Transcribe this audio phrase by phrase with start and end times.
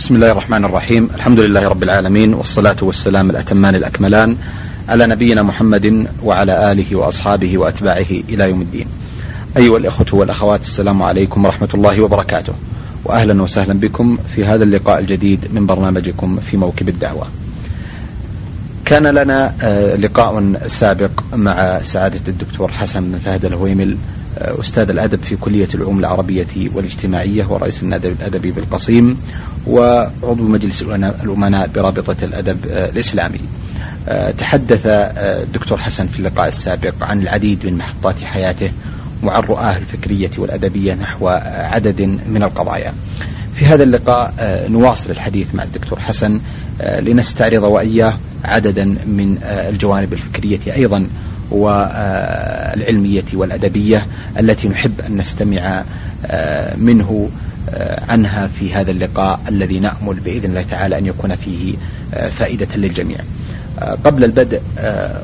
[0.00, 1.10] بسم الله الرحمن الرحيم.
[1.14, 4.36] الحمد لله رب العالمين والصلاة والسلام الأتمان الأكملان
[4.88, 8.86] على نبينا محمد وعلى آله وأصحابه وأتباعه إلى يوم الدين.
[9.56, 12.52] أيها الإخوة والأخوات السلام عليكم ورحمة الله وبركاته.
[13.04, 17.26] وأهلا وسهلا بكم في هذا اللقاء الجديد من برنامجكم في موكب الدعوة.
[18.84, 19.54] كان لنا
[20.00, 23.96] لقاء سابق مع سعادة الدكتور حسن بن فهد الهويمل
[24.40, 29.20] أستاذ الأدب في كلية العلوم العربية والاجتماعية ورئيس النادي الأدبي بالقصيم
[29.66, 33.40] وعضو مجلس الأمناء برابطة الأدب الإسلامي.
[34.38, 38.70] تحدث الدكتور حسن في اللقاء السابق عن العديد من محطات حياته
[39.22, 42.92] وعن رؤاه الفكرية والأدبية نحو عدد من القضايا.
[43.54, 44.34] في هذا اللقاء
[44.70, 46.40] نواصل الحديث مع الدكتور حسن
[46.98, 51.06] لنستعرض وإياه عددا من الجوانب الفكرية أيضا
[51.50, 54.06] والعلمية والأدبية
[54.38, 55.84] التي نحب أن نستمع
[56.76, 57.30] منه
[58.08, 61.74] عنها في هذا اللقاء الذي نأمل بإذن الله تعالى أن يكون فيه
[62.30, 63.18] فائدة للجميع.
[64.04, 64.60] قبل البدء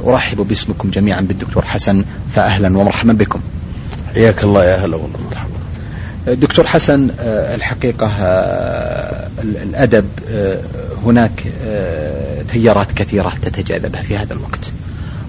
[0.07, 3.41] أرحب باسمكم جميعا بالدكتور حسن فأهلا ومرحبا بكم.
[4.15, 5.57] حياك الله يا هلا والله مرحبا
[6.35, 7.11] دكتور حسن
[7.55, 8.13] الحقيقة
[9.43, 10.09] الأدب
[11.05, 11.45] هناك
[12.53, 14.73] تيارات كثيرة تتجاذبها في هذا الوقت.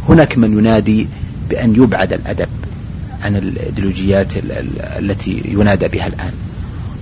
[0.10, 1.08] هناك من ينادي
[1.50, 2.48] بأن يبعد الأدب
[3.24, 4.34] عن الإيديولوجيات
[5.00, 6.34] التي ينادى بها الآن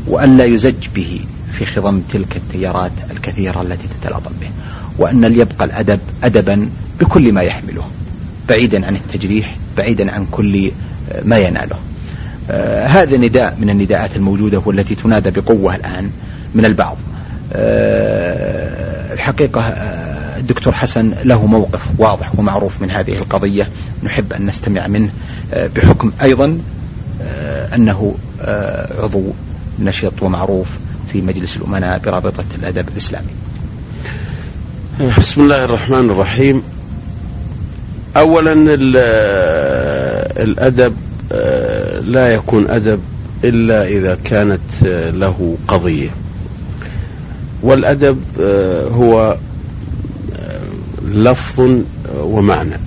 [0.08, 1.20] وأن لا يزج به
[1.52, 4.48] في خضم تلك التيارات الكثيرة التي تتلاطم به
[4.98, 7.84] وأن ليبقى الأدب أدبا بكل ما يحمله
[8.50, 10.72] بعيدا عن التجريح بعيدا عن كل
[11.24, 11.76] ما يناله.
[12.50, 16.10] آه هذا نداء من النداءات الموجودة والتي تنادى بقوة الآن
[16.56, 16.98] من البعض.
[17.54, 20.05] آه الحقيقة آه
[20.38, 23.68] الدكتور حسن له موقف واضح ومعروف من هذه القضية
[24.04, 25.10] نحب أن نستمع منه
[25.54, 26.60] آه بحكم أيضا
[27.22, 29.24] آه أنه آه عضو
[29.80, 30.68] نشط ومعروف
[31.12, 33.28] في مجلس الأمناء برابطة الأدب الإسلامي.
[35.18, 36.64] بسم الله الرحمن الرحيم.
[38.18, 38.54] أولا
[40.44, 40.96] الأدب
[42.12, 43.00] لا يكون أدب
[43.44, 44.60] إلا إذا كانت
[45.14, 46.10] له قضية.
[47.64, 48.20] والأدب
[48.92, 49.38] هو
[51.14, 51.80] لفظ
[52.18, 52.80] ومعنى.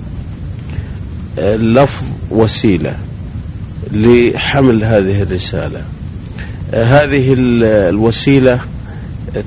[1.37, 2.95] اللفظ وسيلة
[3.91, 5.81] لحمل هذه الرسالة.
[6.73, 7.35] هذه
[7.89, 8.59] الوسيلة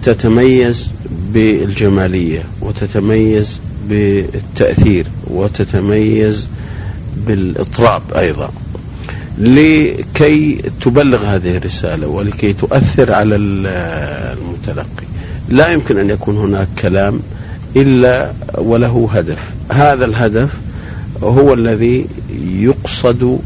[0.02, 0.90] تتميز
[1.32, 6.48] بالجمالية وتتميز بالتأثير وتتميز
[7.26, 8.50] بالإطراب أيضا.
[9.38, 15.06] لكي تبلغ هذه الرسالة ولكي تؤثر على المتلقي
[15.48, 17.20] لا يمكن أن يكون هناك كلام
[17.76, 19.38] إلا وله هدف.
[19.72, 20.50] هذا الهدف
[21.22, 22.06] هو الذي
[22.46, 23.38] يقصد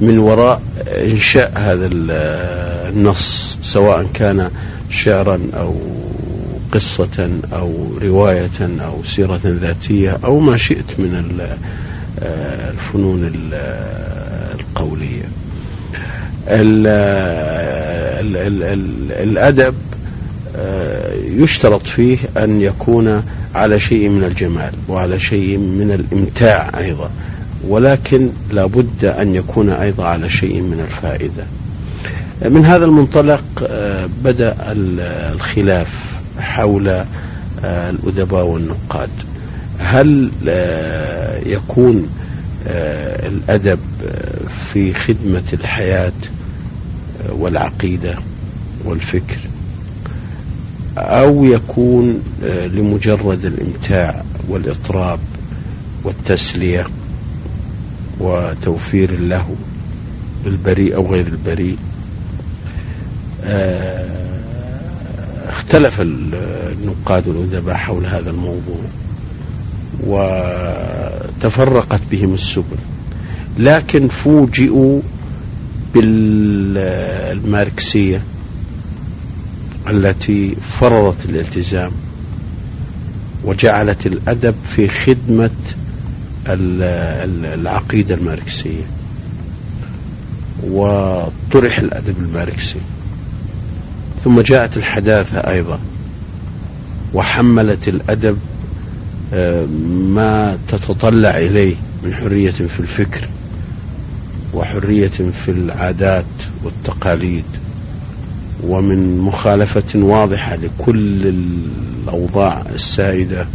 [0.00, 4.50] من وراء إنشاء هذا النص سواء كان
[4.90, 5.74] شعرا أو
[6.72, 11.42] قصة أو رواية أو سيرة ذاتية أو ما شئت من
[12.22, 13.32] الفنون
[14.54, 15.28] القولية.
[19.22, 19.74] الأدب
[21.42, 23.22] يشترط فيه أن يكون
[23.54, 27.10] على شيء من الجمال وعلى شيء من الإمتاع أيضا
[27.68, 31.44] ولكن لابد أن يكون أيضا على شيء من الفائدة.
[32.50, 33.44] من هذا المنطلق
[34.24, 34.56] بدأ
[35.32, 35.88] الخلاف
[36.38, 37.04] حول
[37.64, 39.10] الأدباء والنقاد.
[39.78, 40.30] هل
[41.46, 42.08] يكون
[43.26, 43.78] الأدب
[44.72, 46.12] في خدمة الحياة
[47.30, 48.14] والعقيدة
[48.84, 49.38] والفكر؟
[50.98, 52.22] أو يكون
[52.74, 55.18] لمجرد الإمتاع والإطراب
[56.04, 56.86] والتسلية
[58.20, 59.54] وتوفير اللهو
[60.46, 61.76] البريء أو غير البريء.
[65.48, 68.80] اختلف النقاد والأدباء حول هذا الموضوع
[70.06, 72.76] وتفرقت بهم السبل.
[73.58, 75.00] لكن فوجئوا
[75.94, 78.22] بالماركسية
[79.88, 81.92] التي فرضت الالتزام
[83.44, 85.50] وجعلت الأدب في خدمة
[86.46, 88.82] العقيدة الماركسية
[90.62, 92.78] وطرح الأدب الماركسي.
[94.24, 95.78] ثم جاءت الحداثة أيضا
[97.14, 98.38] وحملت الأدب
[100.14, 103.28] ما تتطلع إليه من حرية في الفكر
[104.54, 106.24] وحرية في العادات
[106.62, 107.44] والتقاليد.
[108.68, 111.34] ومن مخالفة واضحة لكل
[112.06, 113.46] الأوضاع السائدة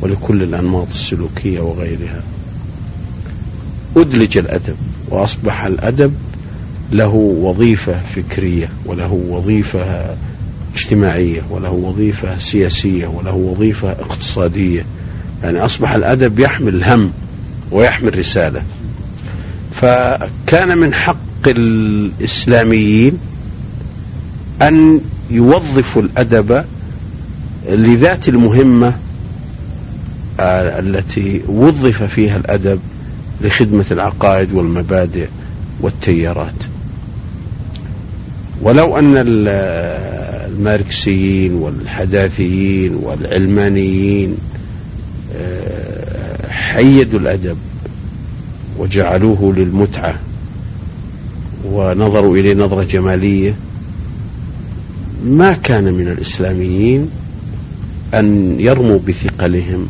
[0.00, 2.22] ولكل الأنماط السلوكية وغيرها.
[3.96, 4.76] أدلج الأدب
[5.08, 6.14] وأصبح الأدب
[6.92, 10.16] له وظيفة فكرية وله وظيفة
[10.74, 14.86] اجتماعية وله وظيفة سياسية وله وظيفة اقتصادية.
[15.42, 17.12] يعني أصبح الأدب يحمل هم
[17.70, 18.62] ويحمل رسالة.
[19.72, 21.16] فكان من حق
[21.46, 23.18] الإسلاميين
[24.62, 26.64] أن يوظفوا الأدب
[27.68, 28.94] لذات المهمة
[30.40, 32.80] آه، التي وظف فيها الأدب
[33.40, 35.26] لخدمة العقائد والمبادئ
[35.80, 36.54] والتيارات.
[38.62, 39.14] ولو أن
[40.46, 44.36] الماركسيين والحداثيين والعلمانيين
[45.36, 47.56] آه، حيدوا الأدب
[48.78, 50.18] وجعلوه للمتعة
[51.64, 53.54] ونظروا إليه نظرة جمالية
[55.24, 57.10] ما كان من الإسلاميين
[58.14, 59.88] أن يرموا بثقلهم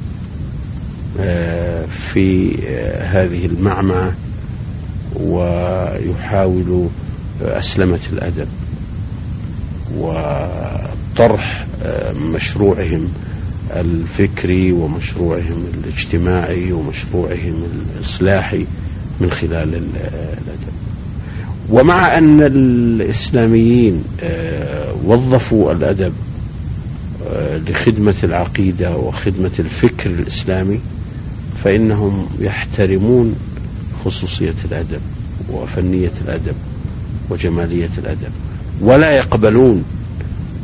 [1.21, 4.15] آه، في آه، هذه المعمعة
[5.21, 6.89] ويحاولوا
[7.43, 8.49] أسلمة الأدب
[9.99, 13.09] وطرح آه، مشروعهم
[13.71, 17.65] الفكري ومشروعهم الاجتماعي ومشروعهم
[17.97, 18.67] الإصلاحي
[19.21, 20.84] من خلال الأدب.
[21.71, 24.05] ومع أن الإسلاميين
[25.05, 26.13] وظفوا الأدب
[27.69, 30.81] لخدمة العقيدة وخدمة الفكر الإسلامي
[31.65, 33.35] فإنهم يحترمون
[34.05, 35.01] خصوصية الأدب
[35.53, 36.55] وفنية الأدب
[37.31, 38.31] وجمالية الأدب.
[38.81, 39.85] ولا يقبلون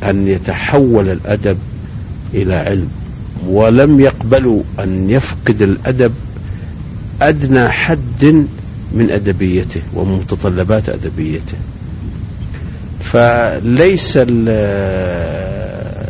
[0.02, 1.58] أن يتحول الأدب
[2.35, 2.88] إلى علم.
[3.47, 6.12] ولم يقبلوا أن يفقد الأدب
[7.23, 8.47] أدنى حد
[8.93, 11.57] من أدبيته ومتطلبات أدبيته.
[13.01, 14.19] فليس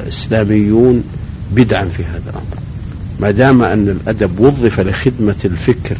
[0.06, 1.04] الإسلاميون
[1.52, 2.60] بدعا في هذا الأمر.
[3.20, 5.96] ما دام أن الأدب وظف لخدمة الفكر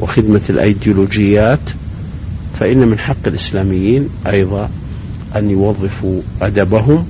[0.00, 1.60] وخدمة الأيديولوجيات
[2.60, 4.70] فإن من حق الإسلاميين أيضا
[5.36, 7.06] أن يوظفوا أدبهم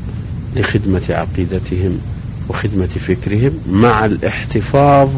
[0.57, 1.99] لخدمة عقيدتهم
[2.49, 5.09] وخدمة فكرهم مع الاحتفاظ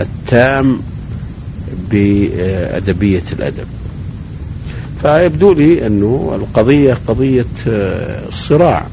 [0.00, 0.80] التام
[1.90, 3.66] بأدبية الأدب.
[5.02, 7.46] فيبدو لي أنه القضية قضية
[8.30, 8.86] صراع.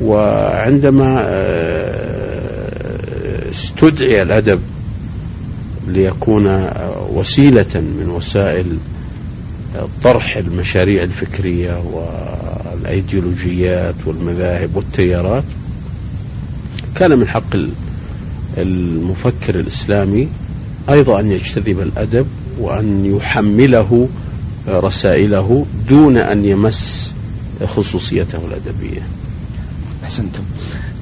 [0.00, 1.26] وعندما
[3.50, 4.60] استدعي الأدب
[5.88, 6.70] ليكون
[7.10, 8.78] وسيلة من وسائل
[10.02, 11.82] طرح المشاريع الفكرية
[12.74, 15.44] والأيديولوجيات والمذاهب والتيارات
[16.94, 17.56] كان من حق
[18.58, 20.28] المفكر الإسلامي
[20.90, 22.26] أيضا أن يجتذب الأدب
[22.58, 24.08] وأن يحمله
[24.68, 27.14] رسائله دون أن يمس
[27.66, 29.02] خصوصيته الأدبية.
[30.04, 30.42] أحسنتم.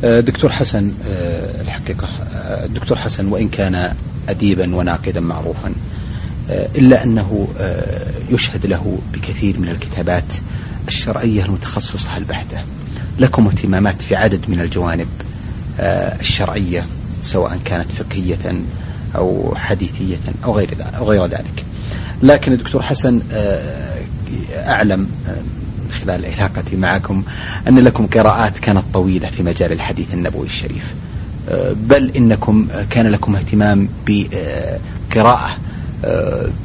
[0.05, 3.95] آه، دكتور حسن آه، الحقيقة آه، الدكتور حسن وإن كان
[4.29, 5.73] أديبا وناقدا معروفا
[6.51, 7.49] إلا أنه
[8.31, 10.35] يشهد له بكثير من الكتابات
[10.89, 12.59] الشرعية المتخصصة البحتة.
[13.19, 15.09] لكم اهتمامات في عدد من الجوانب
[16.21, 16.87] الشرعية
[17.23, 18.65] سواء كانت فقهية
[19.17, 21.65] أو حديثية أو غير أو غير ذلك.
[22.23, 23.21] لكن الدكتور حسن
[24.53, 25.09] أعلم
[26.01, 27.23] خلال علاقتي معكم
[27.69, 30.95] أن لكم قراءات كانت طويلة في مجال الحديث النبوي الشريف.
[31.49, 35.57] أه، بل إنكم كان لكم اهتمام بقراءة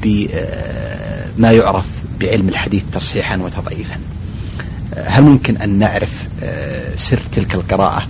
[0.04, 1.86] بما يعرف
[2.20, 3.96] بعلم الحديث تصحيحا وتضعيفا.
[5.06, 6.28] هل ممكن أن نعرف
[6.98, 8.08] سر تلك القراءة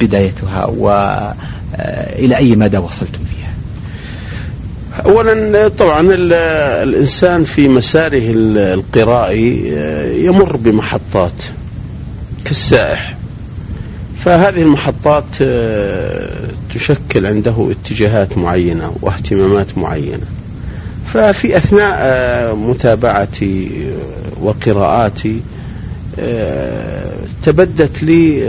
[0.00, 0.64] بدايتها؟
[1.78, 3.54] وإلى أي مدى وصلتم فيها؟
[5.06, 6.06] اولا طبعا
[6.82, 8.22] الإنسان في مساره
[8.74, 9.74] القرائي
[10.24, 11.42] يمر بمحطات
[12.44, 13.16] كالسائح.
[14.18, 20.26] فهذه المحطات آه، تشكل عنده اتجاهات معينة واهتمامات معينة.
[21.06, 23.70] ففي أثناء آه، متابعتي
[24.40, 25.40] وقراءاتي
[26.18, 27.12] آه،
[27.42, 28.42] تبدت لي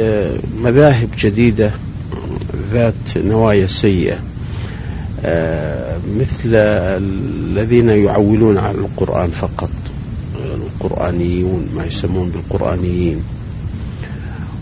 [0.62, 1.72] مذاهب جديدة
[2.74, 4.18] ذات نوايا سيئة.
[6.20, 9.70] مثل الذين يعولون على القرآن فقط.
[10.46, 13.24] القرآنيون ما يسمون بالقرآنيين.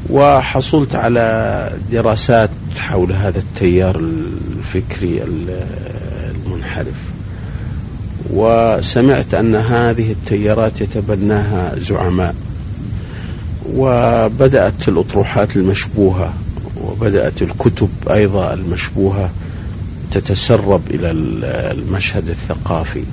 [0.09, 5.23] وحصلت على دراسات حول هذا التيار الفكري
[6.35, 7.01] المنحرف.
[8.33, 12.35] وسمعت أن هذه التيارات يتبناها زعماء.
[13.75, 16.33] وبدأت الأطروحات المشبوهة.
[16.83, 19.29] وبدأت الكتب أيضا المشبوهة
[20.11, 21.11] تتسرب إلى
[21.71, 23.03] المشهد الثقافي.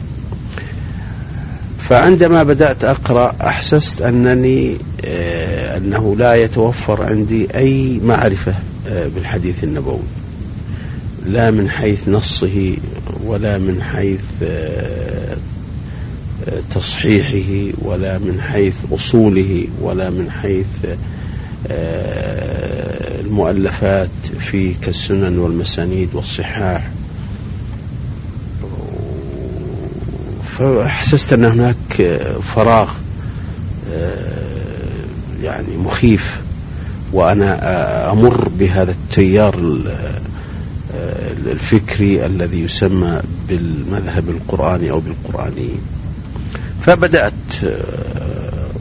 [1.79, 8.55] فعندما بدأت أقرأ أحسست أنني آه، أنه لا يتوفر عندي أي معرفة
[8.89, 10.03] آه، بالحديث النبوي.
[11.27, 12.77] لا من حيث نصه
[13.25, 15.37] ولا من حيث آه،
[16.75, 20.67] تصحيحه ولا من حيث أصوله ولا من حيث
[23.31, 24.09] المؤلفات
[24.39, 26.91] في كالسنن والمسانيد والصحاح.
[30.59, 32.19] فحسست أن هناك
[32.55, 32.91] فراغ
[35.43, 36.41] يعني مخيف
[37.13, 39.79] وأنا أمر بهذا التيار
[41.47, 45.81] الفكري الذي يسمى بالمذهب القرآني أو بالقرآنيين
[46.83, 47.33] فبدأت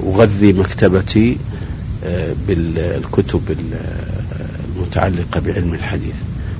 [0.03, 1.38] أغذي مكتبتي
[2.48, 3.41] بالكتب
[5.00, 6.15] المتعلقة بعلم الحديث.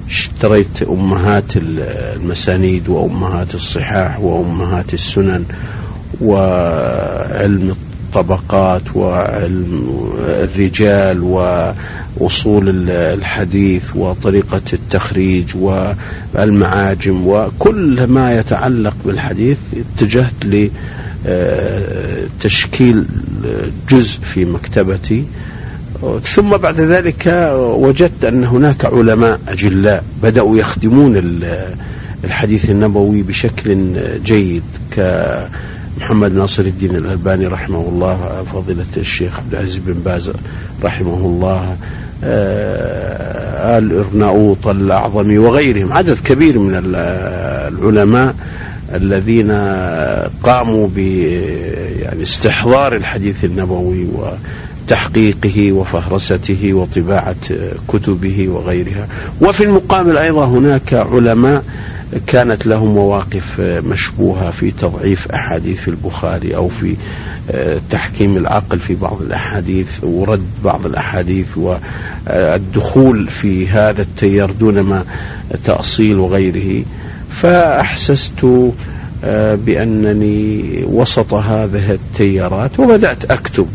[0.10, 5.44] اشتريت أمهات المسانيد وأمهات الصحاح وأمهات السنن
[6.22, 7.76] وعلم
[8.10, 15.46] الطبقات وعلم الرجال وأصول الحديث وطريقة التخريج
[16.36, 19.58] والمعاجم وكل ما يتعلق بالحديث
[19.98, 20.34] اتجهت
[22.38, 23.06] لتشكيل
[23.90, 25.24] جزء في مكتبتي
[26.24, 31.42] ثم بعد ذلك وجدت أن هناك علماء أجلاء بدأوا يخدمون
[32.24, 39.94] الحديث النبوي بشكل جيد كمحمد ناصر الدين الألباني رحمه الله فضيلة الشيخ عبد العزيز بن
[39.94, 40.32] باز
[40.84, 41.76] رحمه الله
[43.78, 48.36] آل إرناؤوط الأعظمي وغيرهم عدد كبير من العلماء
[48.94, 49.52] الذين
[50.44, 50.98] قاموا ب
[52.00, 54.28] يعني استحضار الحديث النبوي و
[54.90, 57.36] تحقيقه وفهرسته وطباعة
[57.88, 59.08] كتبه وغيرها.
[59.42, 61.64] وفي المقابل أيضا هناك علماء
[62.28, 66.96] كانت لهم مواقف مشبوهة في تضعيف أحاديث في البخاري أو في
[67.90, 75.06] تحكيم العقل في بعض الأحاديث ورد بعض الأحاديث والدخول في هذا التيار دون ما
[75.64, 76.86] تأصيل وغيره.
[77.32, 78.46] فأحسست
[79.66, 83.68] بأنني وسط هذه التيارات وبدأت أكتب.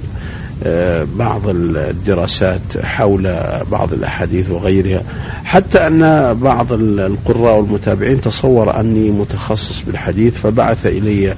[1.19, 3.35] بعض الدراسات حول
[3.71, 5.03] بعض الأحاديث وغيرها
[5.45, 11.35] حتى أن بعض القراء والمتابعين تصور أني متخصص بالحديث فبعث إلي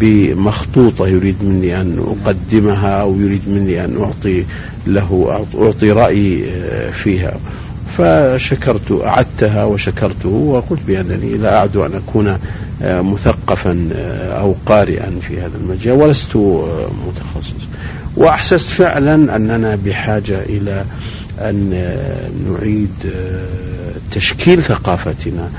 [0.00, 4.44] بمخطوطة يريد مني أن أقدمها أو يريد مني أن أعطي
[4.86, 6.44] له أعطي رأيي
[6.92, 7.34] فيها.
[7.98, 12.38] فشكرت أعدتها وشكرته وقلت بأنني لا أعد أن أكون
[12.82, 13.88] مثقفا
[14.40, 16.36] أو قارئا في هذا المجال ولست
[17.06, 17.66] متخصص.
[18.16, 20.84] وأحسست فعلا أننا بحاجة إلى
[21.40, 21.70] أن
[22.50, 22.90] نعيد
[24.10, 25.50] تشكيل ثقافتنا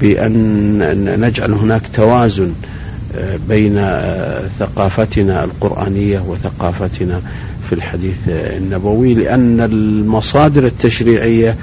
[0.00, 2.52] بأن نجعل هناك توازن
[3.48, 3.74] بين
[4.58, 7.20] ثقافتنا القرآنية وثقافتنا
[7.68, 11.56] في الحديث النبوي لأن المصادر التشريعية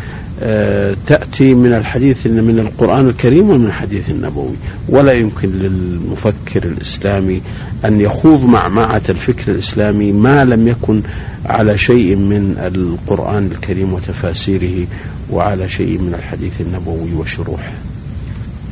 [1.07, 4.55] تأتي من الحديث من القرآن الكريم ومن الحديث النبوي.
[4.89, 7.41] ولا يمكن للمفكر الإسلامي
[7.85, 11.01] أن يخوض معمعة الفكر الإسلامي ما لم يكن
[11.45, 14.87] على شيء من القرآن الكريم وتفاسيره
[15.31, 17.73] وعلى شيء من الحديث النبوي وشروحه.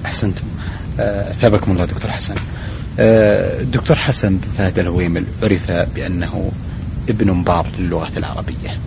[0.06, 0.44] أحسنتم.
[1.00, 2.36] أه ثابكم الله دكتور حسن.
[3.00, 6.52] أه دكتور حسن فهد الهويمل عرف بأنه
[7.10, 8.78] ابن بار للغة العربية.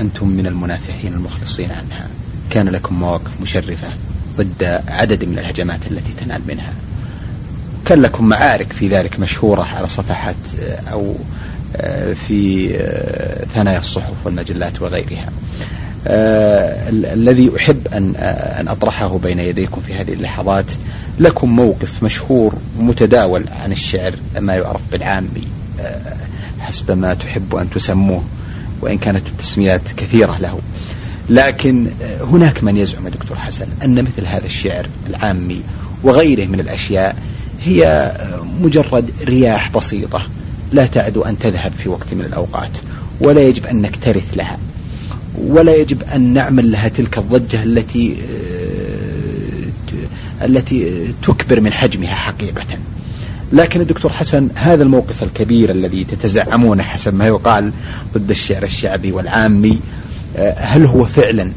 [0.00, 2.06] أنتم من المنافحين المخلصين عنها.
[2.50, 3.88] كان لكم مواقف مشرفة
[4.36, 6.72] ضد عدد من الهجمات التي تنال منها.
[7.86, 10.36] كان لكم معارك في ذلك مشهورة على صفحات
[10.92, 11.14] أو
[12.28, 12.68] في
[13.54, 15.28] ثنايا الصحف والمجلات وغيرها.
[17.12, 18.16] الذي أحب أن
[18.60, 20.64] أن أطرحه بين يديكم في هذه اللحظات
[21.18, 25.48] لكم موقف مشهور ومتداول عن الشعر ما يعرف بالعامي.
[26.60, 28.24] حسب ما تحب أن تسموه.
[28.80, 30.58] وإن كانت التسميات كثيرة له.
[31.30, 31.86] لكن
[32.20, 35.62] هناك من يزعم دكتور حسن أن مثل هذا الشعر العامي
[36.02, 37.16] وغيره من الأشياء
[37.62, 38.12] هي
[38.60, 40.26] مجرد رياح بسيطة
[40.72, 42.70] لا تعد أن تذهب في وقت من الأوقات
[43.20, 44.58] ولا يجب أن نكترث لها
[45.38, 48.16] ولا يجب أن نعمل لها تلك الضجة التي
[50.42, 52.66] التي تكبر من حجمها حقيقة.
[53.52, 57.72] لكن الدكتور حسن هذا الموقف الكبير الذي تتزعمونه حسب ما يقال
[58.14, 59.78] ضد الشعر الشعبي والعامي
[60.56, 61.52] هل هو فعلا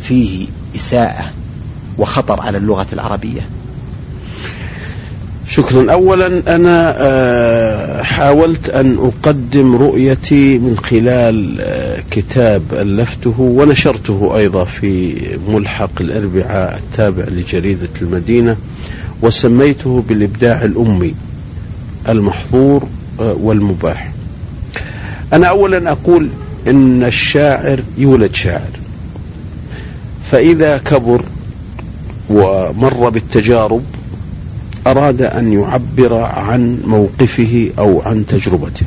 [0.00, 1.30] فيه إساءة
[1.98, 3.40] وخطر على اللغة العربية؟
[5.48, 5.92] شكرا.
[5.92, 11.60] اولا أنا حاولت أن أقدم رؤيتي من خلال
[12.10, 15.16] كتاب ألفته ونشرته أيضا في
[15.48, 18.56] ملحق الأربعاء التابع لجريدة المدينة.
[19.22, 21.14] وسميته بالإبداع الأمي
[22.08, 22.88] المحظور
[23.18, 24.12] والمباح.
[25.32, 26.28] أنا اولا أقول
[26.66, 28.70] إن الشاعر يولد شاعر.
[30.30, 31.22] فإذا كبر
[32.30, 33.82] ومر بالتجارب
[34.86, 38.86] أراد أن يعبر عن موقفه أو عن تجربته.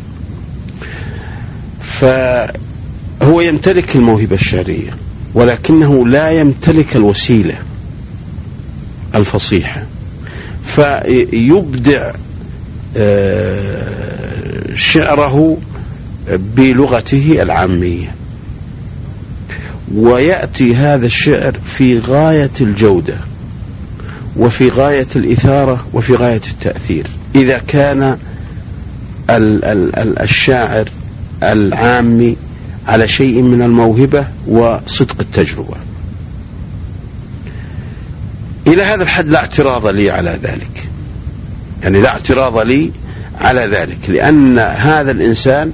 [1.81, 4.91] فهو يمتلك الموهبة الشعرية
[5.33, 7.55] ولكنه لا يمتلك الوسيلة
[9.15, 9.85] الفصيحة.
[10.75, 12.11] فيبدع
[12.97, 15.57] آه، شعره
[16.29, 18.15] بلغته العامية.
[19.95, 23.17] ويأتي هذا الشعر في غاية الجودة
[24.37, 27.07] وفي غاية الإثارة وفي غاية التأثير.
[27.35, 28.17] إذا كان
[30.21, 30.89] الشاعر
[31.43, 32.37] العامي
[32.87, 35.84] على شيء من الموهبة وصدق التجربة.
[38.67, 40.87] إلى هذا الحد لا اعتراض لي على ذلك.
[41.83, 42.91] يعني لا اعتراض لي
[43.41, 43.97] على ذلك.
[44.07, 45.73] لأن هذا الإنسان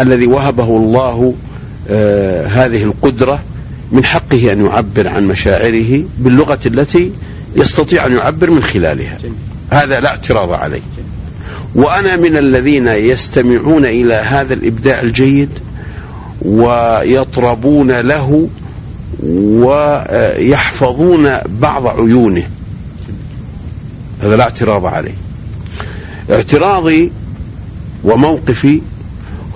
[0.00, 1.34] الذي وهبه الله
[1.90, 3.42] آه هذه القدرة
[3.92, 7.12] من حقه أن يعبر عن مشاعره باللغة التي
[7.56, 9.18] يستطيع أن يعبر من خلالها.
[9.70, 10.80] هذا لا اعتراض عليه.
[11.74, 15.48] وأنا من الذين يستمعون إلى هذا الإبداع الجيد
[16.42, 18.48] ويطربون له
[19.22, 21.28] ويحفظون
[21.60, 22.42] بعض عيونه.
[24.22, 25.14] هذا لا اعتراض عليه.
[26.30, 27.12] اعتراضي
[28.04, 28.80] وموقفي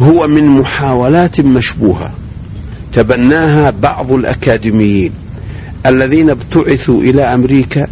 [0.01, 2.11] هو من محاولات مشبوهة
[2.93, 5.13] تبناها بعض الأكاديميين
[5.87, 7.87] الذين ابتعثوا إلى أمريكا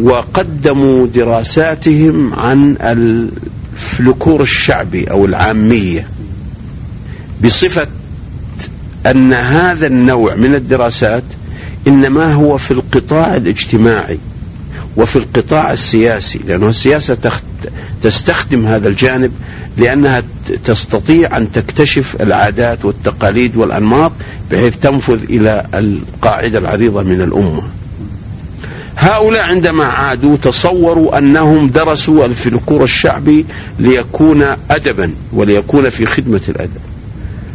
[0.00, 6.06] وقدموا دراساتهم عن الفلكور الشعبي أو العامية
[7.44, 7.86] بصفة
[9.06, 11.24] أن هذا النوع من الدراسات
[11.86, 14.18] إنما هو في القطاع الاجتماعي
[14.96, 17.16] وفي القطاع السياسي لأنه السياسة
[18.02, 19.32] تستخدم هذا الجانب
[19.76, 20.22] لأنها
[20.64, 24.12] تستطيع أن تكتشف العادات والتقاليد والأنماط
[24.50, 27.62] بحيث تنفذ إلى القاعدة العريضة من الأمة.
[28.96, 33.46] هؤلاء عندما عادوا تصوروا أنهم درسوا الفلكور الشعبي
[33.78, 36.80] ليكون أدبا وليكون في خدمة الأدب.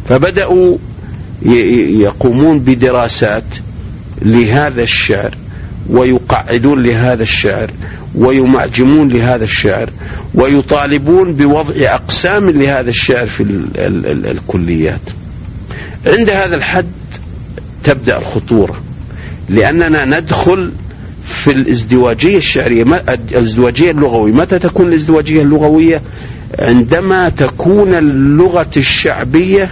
[0.10, 0.78] فبدأوا
[1.42, 3.44] يقومون بدراسات
[4.22, 5.36] لهذا الشعر
[5.90, 7.72] ويقعدون لهذا الشعر
[8.16, 9.90] ويمعجمون لهذا الشعر
[10.34, 15.02] ويطالبون بوضع أقسام لهذا الشعر في ال ال ال الكليات.
[16.08, 16.86] عند هذا الحد
[17.84, 18.82] تبدأ الخطورة
[19.50, 20.72] لأننا ندخل
[21.24, 22.84] في الازدواجية الشعرية.
[23.32, 24.32] الازدواجية اللغوية.
[24.32, 26.02] متى تكون الازدواجية اللغوية؟
[26.60, 29.72] عندما تكون اللغة الشعبية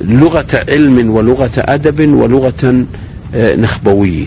[0.00, 2.84] لغة علم ولغة أدب ولغة
[3.34, 4.24] آه، نخبوية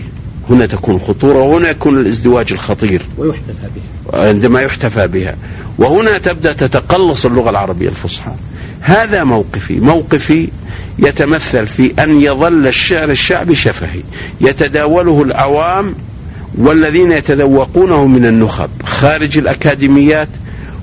[0.50, 3.02] هنا تكون الخطورة وهنا يكون الازدواج الخطير.
[3.18, 3.68] ويحتفى
[4.12, 4.28] بها.
[4.28, 5.36] عندما يحتفى بها.
[5.78, 8.32] وهنا تبدأ تتقلص اللغة العربية الفصحى.
[8.80, 9.80] هذا موقفي.
[9.80, 10.48] موقفي
[10.98, 14.00] يتمثل في أن يظل الشعر الشعبي شفهي.
[14.40, 15.94] يتداوله العوام
[16.58, 18.70] والذين يتذوقونه من النخب.
[18.84, 20.28] خارج الأكاديميات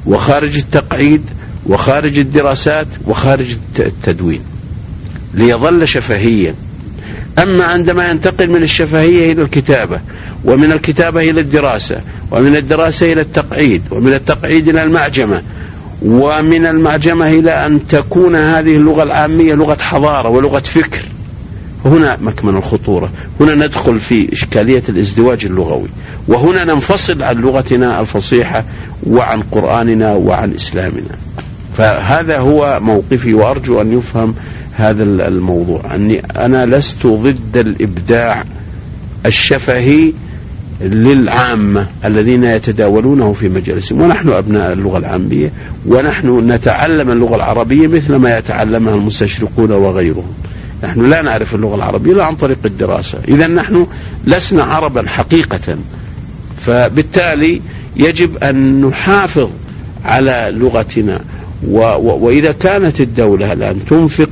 [0.05, 1.21] وخارج التقعيد
[1.65, 4.41] وخارج الدراسات وخارج التدوين.
[5.35, 6.55] ليظل شفهيا.
[7.39, 9.99] أما عندما ينتقل من الشفهية إلى الكتابة
[10.45, 11.99] ومن الكتابة إلى الدراسة
[12.31, 15.41] ومن الدراسة إلى التقعيد ومن التقعيد إلى المعجمة
[16.01, 21.01] ومن المعجمة إلى أن تكون هذه اللغة العامية لغة حضارة ولغة فكر.
[21.85, 23.09] هنا مكمن الخطورة.
[23.39, 25.87] هنا ندخل في إشكالية الازدواج اللغوي.
[26.27, 28.65] وهنا ننفصل عن لغتنا الفصيحة
[29.03, 31.15] وعن قرآننا وعن إسلامنا.
[31.77, 34.35] فهذا هو موقفي وأرجو أن يفهم
[34.77, 35.95] هذا الموضوع.
[35.95, 38.43] أني أنا لست ضد الإبداع
[39.25, 40.13] الشفهي
[40.81, 45.51] للعامة الذين يتداولونه في مجالسهم ونحن أبناء اللغة العامية
[45.85, 50.33] ونحن نتعلم اللغة العربية مثل ما يتعلمها المستشرقون وغيرهم.
[50.83, 53.17] نحن لا نعرف اللغة العربية إلا عن طريق الدراسة.
[53.27, 53.87] إذا نحن
[54.27, 55.77] لسنا عربا حقيقة.
[56.61, 57.61] فبالتالي
[57.95, 59.49] يجب أن نحافظ
[60.05, 61.19] على لغتنا.
[61.67, 64.29] و و وإذا كانت الدولة الآن تنفق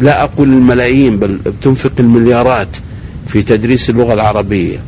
[0.00, 2.68] لا أقول الملايين بل تنفق المليارات
[3.26, 4.78] في تدريس اللغة العربية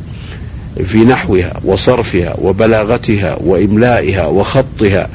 [0.85, 5.09] في نحوها وصرفها وبلاغتها وإملائها وخطها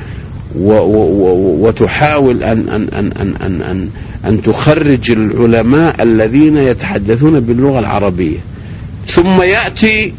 [1.61, 3.89] وتحاول أن أن أن أن أن أن,
[4.25, 8.39] أن تخرج العلماء الذين يتحدثون باللغة العربية.
[9.07, 10.13] ثم يأتي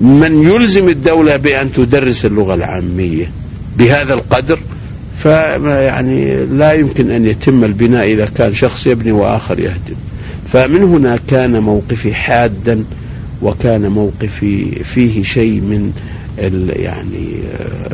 [0.00, 3.30] من يلزم الدولة بأن تدرس اللغة العامية
[3.78, 4.58] بهذا القدر.
[5.24, 9.94] فيعني لا يمكن أن يتم البناء إذا كان شخص يبني وآخر يهدم.
[10.52, 12.84] فمن هنا كان موقفي حادا
[13.42, 15.92] وكان موقفي فيه شيء من
[16.76, 17.34] يعني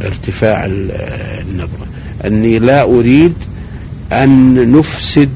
[0.06, 1.86] ارتفاع النبرة.
[2.24, 3.34] أني لا أريد
[4.12, 5.30] أن نفسد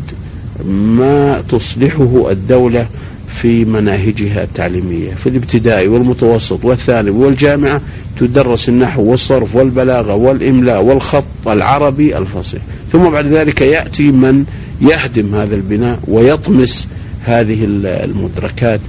[0.66, 2.86] ما تصلحه الدولة
[3.34, 7.80] في مناهجها التعليمية في الابتدائي والمتوسط والثانوي والجامعة
[8.18, 12.62] تدرس النحو والصرف والبلاغة والإملاء والخط العربي الفصيح.
[12.92, 14.44] ثم بعد ذلك يأتي من
[14.80, 16.88] يهدم هذا البناء ويطمس
[17.24, 18.80] هذه المدركات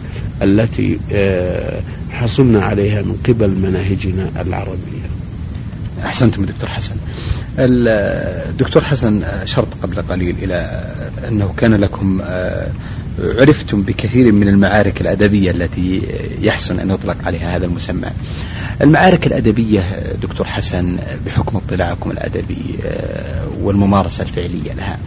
[0.42, 1.80] التي آه،
[2.12, 5.06] حصلنا عليها من قبل مناهجنا العربية.
[6.04, 6.96] أحسنتم دكتور حسن.
[7.60, 10.84] الدكتور حسن شرط قبل قليل إلى
[11.28, 12.68] أنه كان لكم آه،
[13.20, 16.02] عرفتم بكثير من المعارك الأدبية التي
[16.42, 18.10] يحسن أن يطلق عليها هذا المسمى.
[18.82, 19.82] المعارك الأدبية
[20.22, 24.98] دكتور حسن بحكم اطلاعكم الأدبي آه، والممارسة الفعلية لها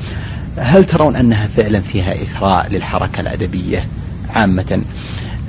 [0.57, 3.87] هل ترون أنها فعلا فيها إثراء للحركة الأدبية
[4.31, 4.83] عامة؟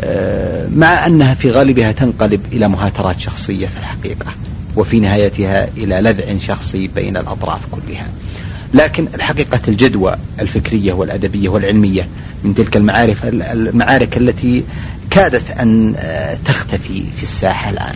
[0.01, 4.31] آه، مع أنها في غالبها تنقلب إلى مهاترات شخصية في الحقيقة
[4.75, 8.07] وفي نهايتها إلى لذع شخصي بين الأطراف كلها.
[8.73, 12.07] لكن الحقيقة الجدوى الفكرية والأدبية والعلمية
[12.43, 14.63] من تلك المعارف المعارك التي
[15.09, 17.95] كادت أن آه، تختفي في الساحة الآن.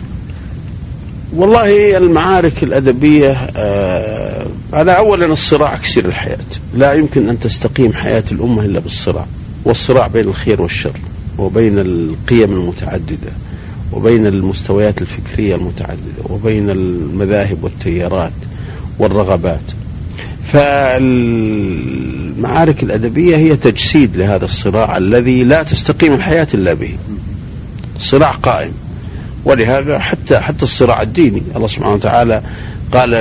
[1.36, 6.38] والله المعارك الأدبية آه على أولا الصراع كسير الحياة.
[6.74, 9.26] لا يمكن أن تستقيم حياة الأمة إلا بالصراع
[9.64, 10.92] والصراع بين الخير والشر
[11.38, 13.32] وبين القيم المتعددة
[13.92, 18.32] وبين المستويات الفكرية المتعددة وبين المذاهب والتيارات
[18.98, 19.60] والرغبات.
[20.52, 21.62] فالمعارك
[22.82, 26.96] الأدبية هي تجسيد لهذا الصراع الذي لا تستقيم الحياة إلا به.
[27.98, 28.72] صراع قائم.
[29.44, 31.42] ولهذا حتى حتى الصراع الديني.
[31.56, 32.42] الله سبحانه وتعالى
[32.92, 33.14] قال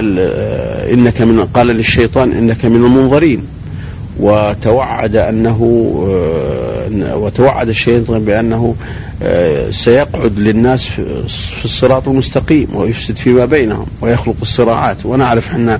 [0.94, 3.48] إنك من قال للشيطان إنك من المنظرين.
[4.20, 5.60] وتوعد أنه
[6.08, 8.76] آه، وتوعد الشيطان بأنه
[9.24, 15.06] آه، سيقعد للناس في الصراط المستقيم ويفسد فيما بينهم ويخلق الصراعات.
[15.06, 15.80] ونعرف إحنا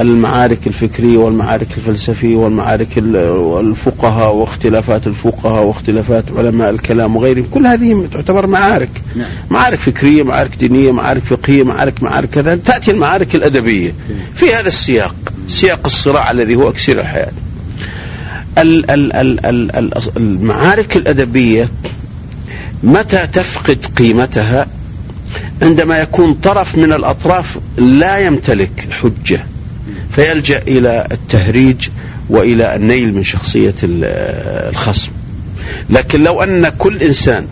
[0.00, 8.46] المعارك الفكرية والمعارك الفلسفية والمعارك الفقهاء واختلافات الفقهاء واختلافات علماء الكلام وغيرهم كل هذه تعتبر
[8.46, 8.90] معارك.
[9.16, 9.28] نعم.
[9.50, 13.94] معارك فكرية معارك دينية معارك فقهية معارك معارك كذا تأتي المعارك الأدبية.
[14.34, 15.14] في هذا السياق
[15.48, 17.32] سياق الصراع الذي هو أكسير الحياة.
[20.16, 21.68] المعارك الأدبية
[22.82, 24.66] متى تفقد قيمتها؟
[25.62, 29.44] عندما يكون طرف من الأطراف لا يمتلك حجه
[30.10, 31.88] فيلجأ إلى التهريج
[32.30, 35.10] وإلى النيل من شخصية الخصم.
[35.90, 37.46] لكن لو أن كل إنسان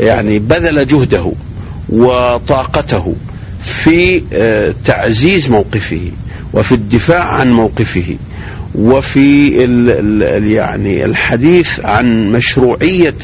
[0.00, 1.32] يعني بذل جهده
[1.88, 3.14] وطاقته
[3.64, 6.10] في آه، تعزيز موقفه
[6.52, 8.16] وفي الدفاع عن موقفه
[8.74, 13.14] وفي ال يعني الحديث عن مشروعية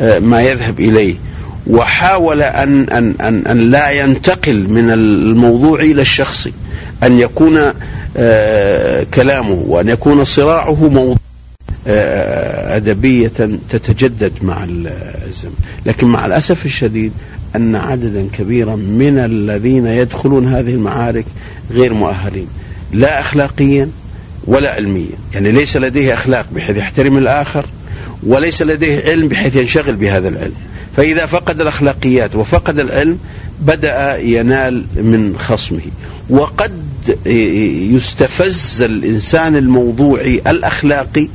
[0.00, 1.14] آه، ما يذهب إليه.
[1.66, 6.52] وحاول أن أن أن أن لا ينتقل من الموضوع إلى الشخصي
[7.02, 7.72] أن يكون
[8.16, 11.16] آه، كلامه وأن يكون صراعه موضوع
[11.86, 13.32] آه، أدبية
[13.70, 15.54] تتجدد مع الزمن.
[15.86, 17.12] لكن مع الأسف الشديد
[17.56, 21.24] أن عددا كبيرا من الذين يدخلون هذه المعارك
[21.70, 22.46] غير مؤهلين
[22.92, 23.88] لا أخلاقيا
[24.46, 27.66] ولا علميا يعني ليس لديه أخلاق بحيث يحترم الآخر
[28.26, 30.54] وليس لديه علم بحيث ينشغل بهذا العلم.
[30.96, 33.18] فإذا فقد الأخلاقيات وفقد العلم
[33.60, 35.80] بدأ ينال من خصمه.
[36.30, 36.72] وقد
[37.94, 41.28] يستفز الإنسان الموضوعي الأخلاقي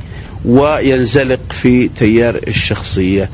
[0.44, 3.30] وينزلق في تيار الشخصية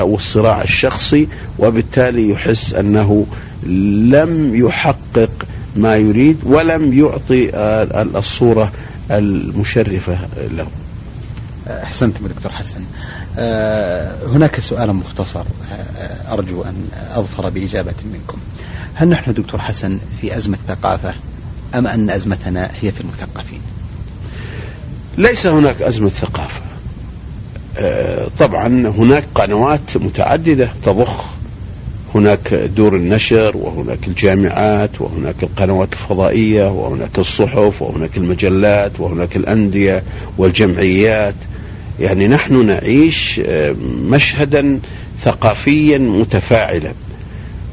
[0.00, 1.28] والصراع الشخصي
[1.58, 3.26] وبالتالي يحس أنه
[3.66, 5.30] لم يحقق
[5.76, 7.50] ما يريد ولم يعطي
[8.18, 8.72] الصورة
[9.10, 10.66] المشرفة له.
[11.68, 12.84] أحسنتم دكتور حسن.
[13.38, 18.38] آه، هناك سؤال مختصر آه، أرجو أن أظفر بإجابة منكم.
[18.94, 21.14] هل نحن دكتور حسن في أزمة ثقافة
[21.74, 23.60] أم أن أزمتنا هي في المثقفين؟
[25.18, 26.60] ليس هناك أزمة ثقافة.
[27.78, 31.24] آه، طبعا هناك قنوات متعددة تضخ
[32.14, 40.02] هناك دور النشر وهناك الجامعات وهناك القنوات الفضائية وهناك الصحف وهناك المجلات وهناك الأندية
[40.38, 41.34] والجمعيات.
[42.00, 43.74] يعني نحن نعيش آه،
[44.08, 44.80] مشهدا
[45.22, 46.92] ثقافيا متفاعلا.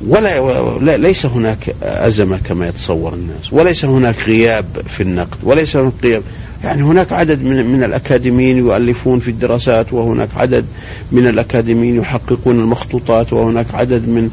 [0.07, 6.23] ولا ليس هناك أزمة كما يتصور الناس وليس هناك غياب في النقد وليس هناك غياب.
[6.63, 10.65] يعني هناك عدد من من الأكاديميين يؤلفون في الدراسات وهناك عدد
[11.11, 14.29] من الأكاديميين يحققون المخطوطات وهناك عدد من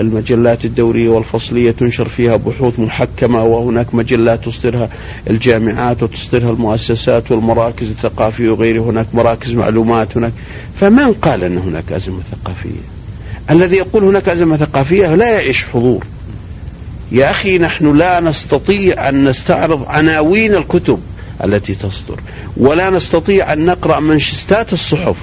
[0.00, 4.88] المجلات الدورية والفصلية تنشر فيها بحوث محكمة وهناك مجلات تصدرها
[5.30, 8.90] الجامعات وتصدرها المؤسسات والمراكز الثقافية وغيرها.
[8.90, 10.32] هناك مراكز معلومات هناك
[10.80, 12.80] فمن قال أن هناك أزمة ثقافية؟
[13.50, 16.04] الذي يقول هناك أزمة ثقافية لا يعيش حضور.
[17.12, 21.00] يا أخي نحن لا نستطيع أن نستعرض عناوين الكتب.
[21.44, 22.20] التي تصدر.
[22.56, 25.16] ولا نستطيع أن نقرأ منشستات الصحف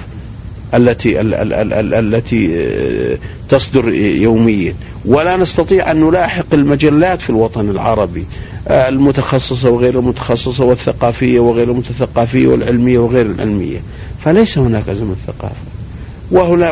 [0.74, 4.74] التي التي تصدر يوميا.
[5.04, 8.24] ولا نستطيع أن نلاحق المجلات في الوطن العربي
[8.70, 13.82] المتخصصة وغير المتخصصة والثقافية وغير المتثقفية والعلمية وغير العلمية.
[14.24, 15.74] فليس هناك أزمة ثقافة.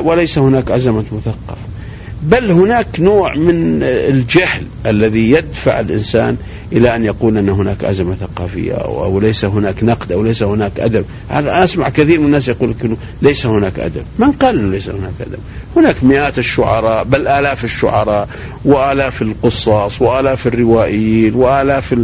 [0.05, 1.59] وليس هناك أزمة مثقف
[2.23, 6.37] بل هناك نوع من الجهل الذي يدفع الإنسان
[6.73, 10.81] إلى أن يقول أن هناك أزمة ثقافية أو, أو ليس هناك نقد أو ليس هناك
[10.81, 12.75] أدب، أنا أسمع كثير من الناس يقول
[13.23, 15.39] ليس هناك أدب، من قال إنه ليس هناك أدب؟
[15.77, 18.29] هناك مئات الشعراء بل آلاف الشعراء
[18.65, 21.95] وآلاف القصاص وآلاف الروائيين وآلاف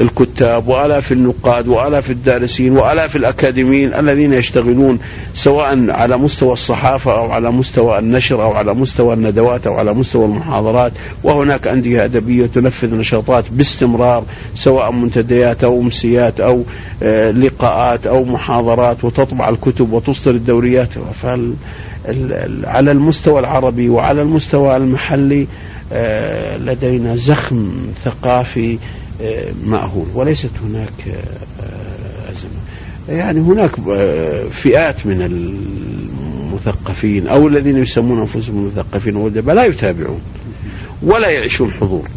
[0.00, 4.98] الكتاب وآلاف النقاد وآلاف الدارسين وآلاف الأكاديميين الذين يشتغلون
[5.34, 10.24] سواء على مستوى الصحافة أو على مستوى النشر أو على مستوى الندوات أو على مستوى
[10.24, 10.92] المحاضرات.
[11.22, 16.62] وهناك أندية أدبية تنفذ نشاطات باستمرار سواء منتديات أو أمسيات أو
[17.02, 20.88] آه، لقاءات أو محاضرات وتطبع الكتب وتصدر الدوريات.
[21.22, 21.54] فال
[22.64, 25.46] على المستوى العربي وعلى المستوى المحلي
[25.92, 27.72] آه، لدينا زخم
[28.04, 28.78] ثقافي
[29.22, 30.06] آه، مأهول.
[30.14, 32.50] وليست هناك آه، أزمة.
[33.08, 33.70] يعني هناك
[34.50, 35.22] فئات من
[36.52, 40.20] المثقفين أو الذين يسمون أنفسهم مثقفين وأدباء لا يتابعون
[41.02, 42.08] ولا يعيشون حضور.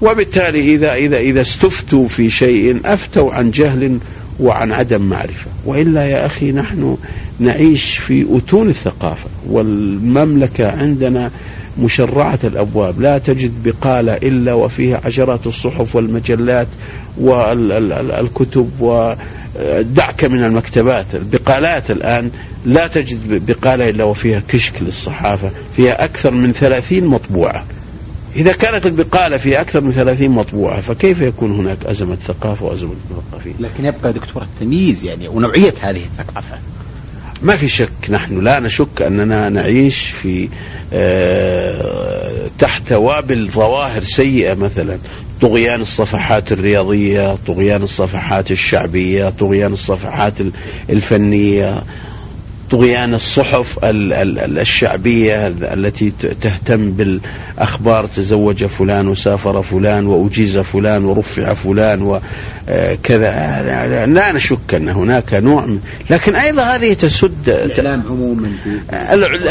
[0.00, 3.98] وبالتالي إذا إذا إذا استفتوا في شيء أفتوا عن جهل
[4.40, 5.50] وعن عدم معرفة.
[5.66, 6.96] وإلا يا أخي نحن
[7.40, 11.30] نعيش في أتون الثقافة والمملكة عندنا
[11.78, 13.00] مشرعة الأبواب.
[13.00, 16.66] لا تجد بقالة إلا وفيها عشرات الصحف والمجلات
[17.20, 21.14] والكتب ودعك من المكتبات.
[21.14, 22.30] البقالات الآن
[22.66, 27.64] لا تجد بقالة إلا وفيها كشك للصحافة فيها أكثر من ثلاثين مطبوعة.
[28.36, 33.54] إذا كانت البقالة في أكثر من ثلاثين مطبوعة فكيف يكون هناك أزمة ثقافة وأزمة مثقفين
[33.60, 36.58] لكن يبقى دكتور التمييز يعني ونوعية هذه الثقافة.
[37.42, 40.48] ما في شك نحن لا نشك أننا نعيش في
[40.92, 44.98] آه تحت وابل ظواهر سيئة مثلا.
[45.40, 50.34] طغيان الصفحات الرياضية طغيان الصفحات الشعبية طغيان الصفحات
[50.90, 51.82] الفنية.
[52.70, 64.06] طغيان الصحف الشعبية التي تهتم بالأخبار تزوج فلان وسافر فلان وأجيز فلان ورفع فلان وكذا
[64.08, 65.78] لا نشك أن هناك نوع من
[66.10, 68.48] لكن أيضا هذه تسد الإعلام عموما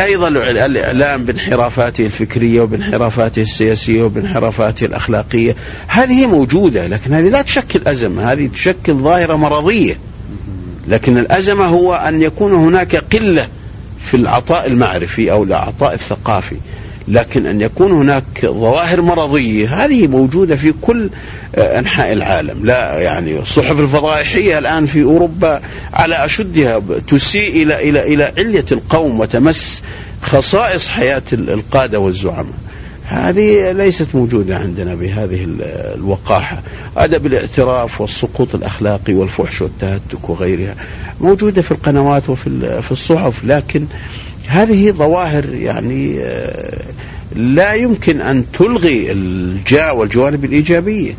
[0.04, 5.56] أيضا الإعلام بانحرافاته الفكرية وبانحرافاته السياسية وبانحرافاته الأخلاقية.
[5.88, 9.98] هذه موجودة لكن هذه لا تشكل أزمة هذه تشكل ظاهرة مرضية.
[10.88, 13.48] لكن الأزمة هو أن يكون هناك قلة
[14.06, 16.56] في العطاء المعرفي أو العطاء الثقافي.
[17.08, 21.10] لكن أن يكون هناك ظواهر مرضية هذه موجودة في كل
[21.56, 22.66] آه، أنحاء العالم.
[22.66, 25.62] لا يعني الصحف الفضائحية الآن في أوروبا
[25.94, 29.84] على أشدها تسيء إلى إلى إلى علية القوم وتمس
[30.22, 32.67] خصائص حياة القادة والزعماء.
[33.08, 35.48] هذه ليست موجودة عندنا بهذه
[35.96, 36.62] الوقاحة.
[36.98, 40.76] أدب الاعتراف والسقوط الأخلاقي والفحش والتهتك وغيرها
[41.22, 43.86] موجودة في القنوات وفي في الصحف لكن
[44.48, 46.82] هذه ظواهر يعني آه،
[47.36, 51.14] لا يمكن أن تلغي الجاء والجوانب الإيجابية.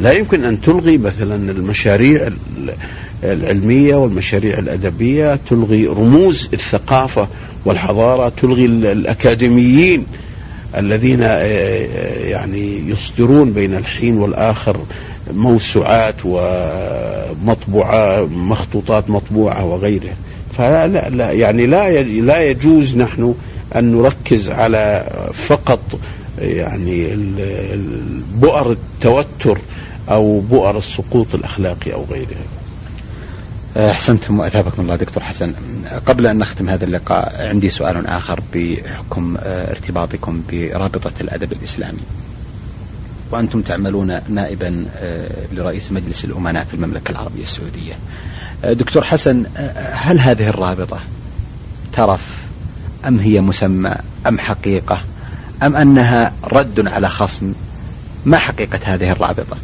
[0.00, 2.28] لا يمكن أن تلغي مثلا المشاريع
[3.24, 7.28] العلمية والمشاريع الأدبية تلغي رموز الثقافة
[7.64, 10.06] والحضارة تلغي الأكاديميين.
[10.76, 14.76] الذين آه، آه، يعني يصدرون بين الحين والآخر
[15.32, 20.16] موسوعات ومطبوعة مخطوطات مطبوعة وغيرها.
[20.58, 23.34] فلا لا, لا يعني لا لا يجوز نحن
[23.76, 25.98] أن نركز على فقط
[26.38, 27.08] يعني
[28.34, 29.58] بؤر التوتر
[30.10, 32.57] أو بؤر السقوط الأخلاقي أو غيرها.
[33.78, 35.54] أحسنتم وأثابكم الله دكتور حسن.
[36.06, 42.00] قبل أن نختم هذا اللقاء عندي سؤال آخر بحكم آه، ارتباطكم برابطة الأدب الإسلامي.
[43.30, 47.94] وأنتم تعملون نائبا آه، لرئيس مجلس الأمناء في المملكة العربية السعودية.
[48.64, 49.44] آه، دكتور حسن
[49.92, 51.00] هل هذه الرابطة
[51.92, 52.38] ترف
[53.06, 53.94] أم هي مسمى
[54.26, 55.00] أم حقيقة
[55.62, 57.52] أم أنها رد على خصم؟
[58.24, 59.56] ما حقيقة هذه الرابطة؟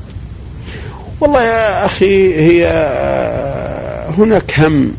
[1.20, 2.66] والله يا أخي هي
[4.08, 4.92] هناك هم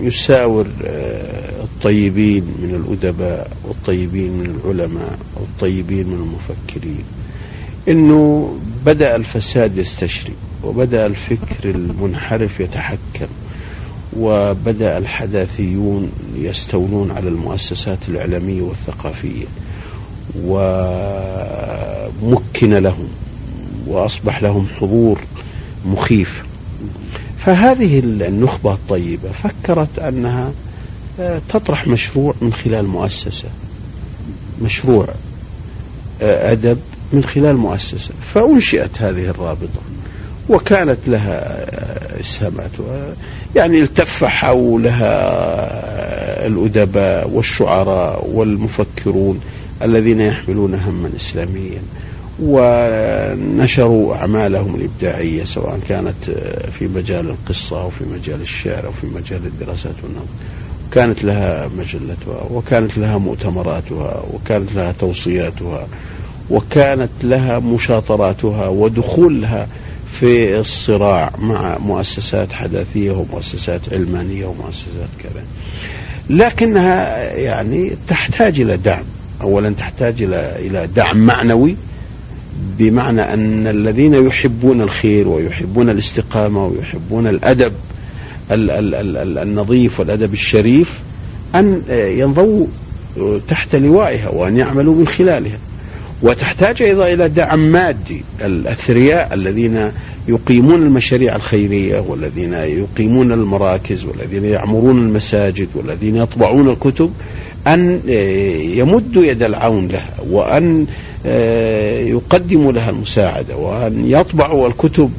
[0.00, 7.04] يساور آه، الطيبين من الأدباء والطيبين من العلماء والطيبين من المفكرين.
[7.88, 8.54] إنه
[8.86, 10.32] بدأ الفساد يستشري
[10.64, 13.26] وبدأ الفكر المنحرف يتحكم
[14.16, 19.44] وبدأ الحداثيون يستولون على المؤسسات الإعلامية والثقافية.
[20.44, 20.64] ومكن
[22.74, 23.08] لهم
[23.86, 25.20] وأصبح لهم حضور
[25.86, 26.44] مخيف.
[27.46, 30.52] فهذه النخبة الطيبة فكرت أنها
[31.20, 33.48] آه، تطرح مشروع من خلال مؤسسة
[34.62, 35.08] مشروع
[36.22, 36.78] آه، أدب
[37.12, 39.80] من خلال مؤسسة فأنشئت هذه الرابطة
[40.48, 41.66] وكانت لها
[42.20, 42.70] إسهامات
[43.56, 45.16] يعني التف حولها
[46.46, 49.40] الأدباء والشعراء والمفكرون
[49.82, 51.82] الذين يحملون هما إسلاميا.
[52.42, 56.30] ونشروا أعمالهم الإبداعية سواء كانت
[56.78, 60.26] في مجال القصة أو في مجال الشعر أو في مجال الدراسات والنظر
[60.92, 65.86] كانت لها مجلتها وكانت لها مؤتمراتها وكانت لها توصياتها
[66.50, 69.66] وكانت لها مشاطراتها ودخولها
[70.20, 75.44] في الصراع مع مؤسسات حداثية ومؤسسات علمانية ومؤسسات كذا.
[76.30, 79.04] لكنها يعني تحتاج إلى دعم.
[79.42, 81.76] أولا تحتاج إلى إلى دعم معنوي
[82.78, 87.72] بمعنى أن الذين يحبون الخير ويحبون الاستقامة ويحبون الأدب
[88.50, 90.98] النظيف والأدب الشريف
[91.54, 92.66] أن ينضووا
[93.48, 95.58] تحت لوائها وأن يعملوا من خلالها.
[96.22, 98.22] وتحتاج أيضا إلى دعم مادي.
[98.44, 99.90] الأثرياء الذين
[100.28, 107.12] يقيمون المشاريع الخيرية والذين يقيمون المراكز والذين يعمرون المساجد والذين يطبعون الكتب
[107.66, 108.00] أن
[108.76, 110.86] يمدوا يد العون لها وأن
[112.08, 115.10] يقدموا لها المساعدة وأن يطبعوا الكتب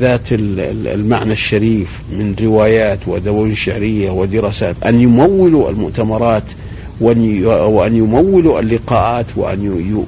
[0.00, 6.42] ذات المعنى الشريف من روايات ودواوين شعرية ودراسات أن يمولوا المؤتمرات
[7.00, 10.04] وأن يمولوا اللقاءات وأن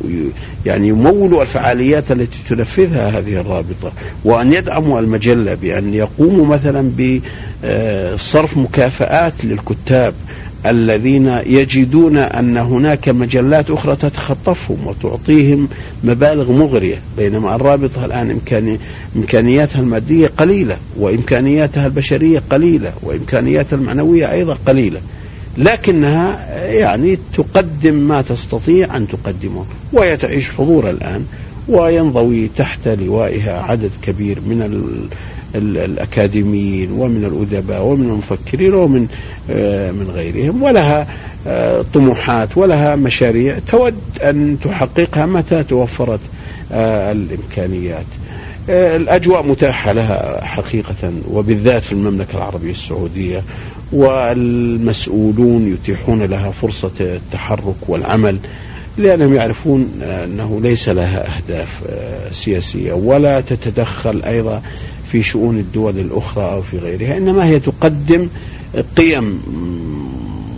[0.67, 3.93] يعني يمولوا الفعاليات التي تنفذها هذه الرابطة.
[4.25, 10.15] وأن يدعموا المجلة بأن يقوموا مثلا بصرف مكافآت للكتاب
[10.67, 15.69] الذين يجدون أن هناك مجلات أخرى تتخطفهم وتعطيهم
[16.05, 18.79] مبالغ مغرية بينما الرابطة الآن إمكاني
[19.17, 25.01] إمكانياتها المادية قليلة وإمكانياتها البشرية قليلة وإمكانياتها المعنوية أيضا قليلة.
[25.59, 31.25] لكنها يعني تقدم ما تستطيع أن تقدمه وهي تعيش حضور الآن
[31.69, 34.63] وينضوي تحت لوائها عدد كبير من
[35.55, 39.07] الأكاديميين ومن الأدباء ومن المفكرين ومن
[39.51, 41.07] آه، من غيرهم ولها
[41.47, 46.21] آه، طموحات ولها مشاريع تود أن تحققها متى توفرت
[46.73, 48.07] آه، الإمكانيات.
[48.69, 53.43] الأجواء متاحة لها حقيقة وبالذات في المملكة العربية السعودية
[53.93, 58.39] والمسؤولون يتيحون لها فرصة التحرك والعمل
[58.99, 61.81] لأنهم يعرفون أنه ليس لها أهداف
[62.33, 64.63] سياسية ولا تتدخل أيضا
[65.13, 68.29] في شؤون الدول الأخرى أو في غيرها إنما هي تقدم
[68.97, 69.43] قيم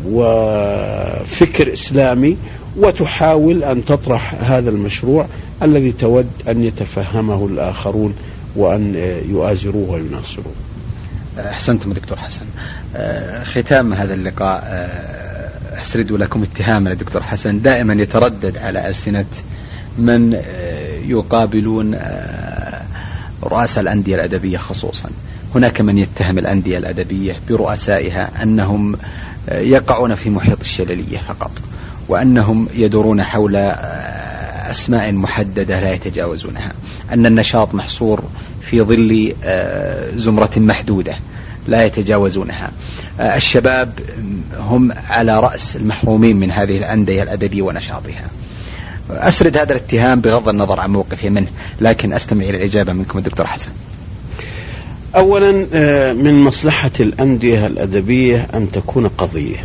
[0.06, 2.36] وفكر إسلامي
[2.76, 5.26] وتحاول أن تطرح هذا المشروع
[5.62, 8.14] الذي تود أن يتفهمه الآخرون
[8.56, 8.94] وأن
[9.28, 10.54] يؤازروه ويناصروه.
[11.38, 12.46] أحسنتم دكتور حسن.
[13.44, 14.90] ختام هذا اللقاء.
[15.80, 17.62] أسرد لكم اتهاما دكتور حسن.
[17.62, 19.26] دائما يتردد على ألسنة
[19.98, 20.40] من
[21.06, 21.94] يقابلون
[23.44, 25.08] رؤساء الأندية الأدبية خصوصا.
[25.54, 28.96] هناك من يتهم الأندية الأدبية برؤسائها أنهم
[29.48, 31.50] يقعون في محيط الشللية فقط
[32.08, 33.56] وأنهم يدورون حول
[34.70, 36.72] أسماء محددة لا يتجاوزونها.
[37.12, 38.24] أن النشاط محصور
[38.60, 39.34] في ظل
[40.16, 41.14] زمرة محدودة
[41.68, 42.70] لا يتجاوزونها.
[43.20, 43.98] الشباب
[44.58, 48.24] هم على رأس المحرومين من هذه الأندية الأدبية ونشاطها.
[49.10, 51.46] أسرد هذا الاتهام بغض النظر عن موقفي منه
[51.80, 53.68] لكن أستمع إلى الإجابة منكم الدكتور حسن.
[55.16, 59.56] أولا آه، من مصلحة الأندية الأدبية أن تكون قضية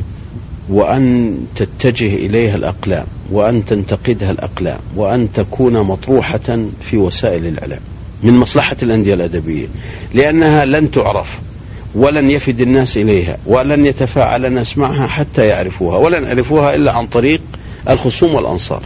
[0.70, 7.80] وأن تتجه إليها الأقلام وأن تنتقدها الأقلام وأن تكون مطروحة في وسائل الإعلام
[8.24, 9.68] من مصلحة الأندية الأدبية
[10.14, 11.40] لأنها لن تعرف
[11.96, 17.42] ولن يفد الناس إليها ولن يتفاعل الناس معها حتى يعرفوها ولن يعرفوها إلا عن طريق
[17.90, 18.82] الخصوم والأنصار.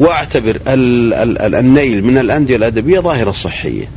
[0.00, 3.88] واعتبر النيل من الأندية الأدبية ظاهرة صحية.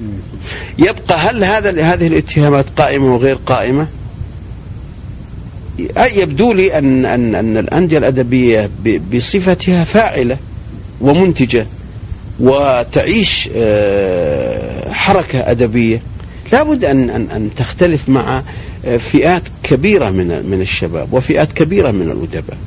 [0.79, 3.87] يبقى هل هذا هذه الاتهامات قائمة وغير قائمة؟
[6.15, 8.69] يبدو لي ان ان أن الأندية الأدبية
[9.13, 10.37] بصفتها فاعلة
[11.01, 11.65] ومنتجة
[12.39, 16.01] وتعيش آه، حركة أدبية
[16.51, 18.43] لابد ان ان أن تختلف مع
[18.85, 22.57] آه، فئات كبيرة من من الشباب وفئات كبيرة من الأدباء.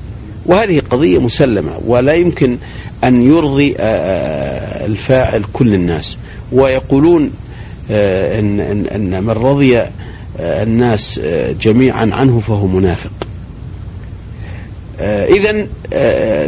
[0.47, 2.57] وهذه قضية مسلمة ولا يمكن
[3.05, 6.17] أن يرضي آه، آه، الفاعل كل الناس.
[6.53, 7.31] ويقولون
[7.91, 9.83] آه، إن, إن, إن من رضي
[10.41, 11.21] الناس
[11.61, 13.11] جميعا عنه فهو منافق.
[15.01, 15.67] إذا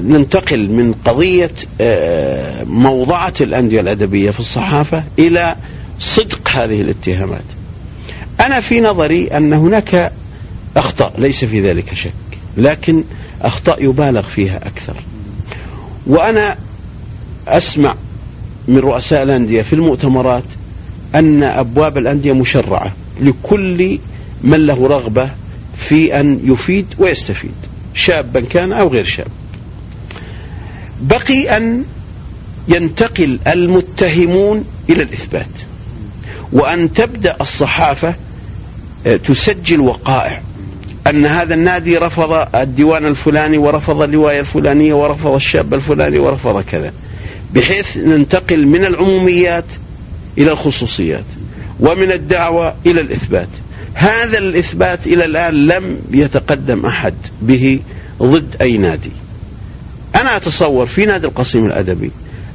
[0.01, 1.51] ننتقل من قضية
[2.65, 5.57] موضعة الأندية الأدبية في الصحافة إلى
[5.99, 7.45] صدق هذه الاتهامات.
[8.41, 10.13] أنا في نظري أن هناك
[10.77, 12.13] أخطأ ليس في ذلك شك
[12.57, 13.05] لكن
[13.43, 14.97] أخطاء يبالغ فيها أكثر.
[16.07, 16.57] وأنا
[17.49, 17.95] أسمع
[18.69, 20.45] من رؤساء الأندية في المؤتمرات
[21.15, 23.99] أن أبواب الأندية مشرعة لكل
[24.43, 25.31] من له رغبة
[25.77, 27.55] في أن يفيد ويستفيد
[27.95, 29.27] شابا كان أو غير شاب.
[31.01, 31.85] بقي أن
[32.69, 35.47] ينتقل المتهمون إلى الإثبات
[36.53, 38.15] وأن تبدأ الصحافة
[39.07, 40.43] آه، تسجل وقائع.
[41.11, 46.93] أن هذا النادي رفض الديوان الفلاني ورفض الرواية الفلانية ورفض الشاب الفلاني ورفض كذا
[47.55, 49.65] بحيث ننتقل من العموميات
[50.39, 51.25] إلى الخصوصيات
[51.81, 53.49] ومن الدعوة إلى الإثبات.
[53.95, 57.81] هذا الإثبات إلى الآن لم يتقدم أحد به
[58.23, 59.11] ضد أي نادي.
[60.15, 62.11] أنا أتصور في نادي القصيم الأدبي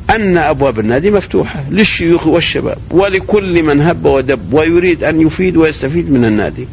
[0.09, 6.25] أن أبواب النادي مفتوحة للشيوخ والشباب ولكل من هب ودب ويريد أن يفيد ويستفيد من
[6.25, 6.67] النادي.